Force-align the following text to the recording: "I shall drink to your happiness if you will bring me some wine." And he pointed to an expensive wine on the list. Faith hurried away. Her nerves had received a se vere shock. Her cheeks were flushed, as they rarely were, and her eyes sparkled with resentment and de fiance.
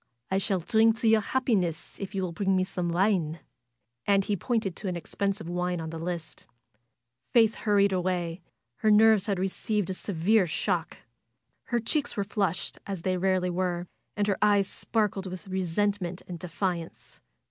"I 0.31 0.39
shall 0.39 0.57
drink 0.59 0.97
to 1.01 1.07
your 1.07 1.21
happiness 1.21 1.99
if 1.99 2.15
you 2.15 2.23
will 2.23 2.31
bring 2.31 2.55
me 2.55 2.63
some 2.63 2.89
wine." 2.89 3.39
And 4.07 4.25
he 4.25 4.35
pointed 4.35 4.75
to 4.77 4.87
an 4.87 4.95
expensive 4.95 5.47
wine 5.47 5.79
on 5.79 5.91
the 5.91 5.99
list. 5.99 6.47
Faith 7.33 7.53
hurried 7.53 7.91
away. 7.91 8.41
Her 8.77 8.89
nerves 8.89 9.27
had 9.27 9.37
received 9.37 9.91
a 9.91 9.93
se 9.93 10.13
vere 10.13 10.47
shock. 10.47 10.97
Her 11.65 11.79
cheeks 11.79 12.17
were 12.17 12.23
flushed, 12.23 12.79
as 12.87 13.03
they 13.03 13.15
rarely 13.15 13.51
were, 13.51 13.85
and 14.17 14.25
her 14.25 14.39
eyes 14.41 14.65
sparkled 14.67 15.27
with 15.27 15.47
resentment 15.47 16.23
and 16.27 16.39
de 16.39 16.47
fiance. 16.49 17.19